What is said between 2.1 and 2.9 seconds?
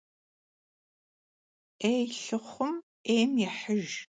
lhıxhum